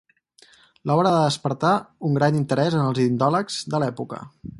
L'obra 0.91 1.09
va 1.15 1.19
despertar 1.27 1.73
un 2.09 2.17
gran 2.19 2.39
interès 2.39 2.79
en 2.79 2.85
els 2.87 3.03
indòlegs 3.05 3.59
de 3.75 3.83
l'època. 3.85 4.23